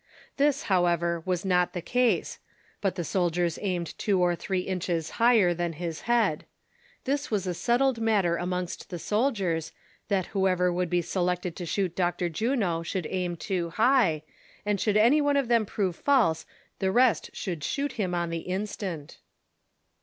[0.37, 2.39] This, however, was not the case;
[2.81, 6.47] but the soldiers aimed two or three inches higher than Iiis head.
[7.03, 9.71] This was a set tled matter amono^st the soldiers,
[10.07, 12.29] that whoever would be selected to shoot Dr.
[12.29, 14.23] Juno should aim too high,
[14.65, 14.95] and sliould THE CONSPIRATORS AND LOVERS.
[14.95, 16.45] 367 any one of them prove false
[16.79, 19.19] the rest should shoot him on the instant.